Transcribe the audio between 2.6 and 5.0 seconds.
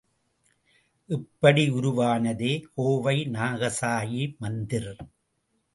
Kovai Nagasai Mandir.